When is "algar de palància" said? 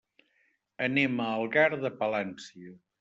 1.35-2.75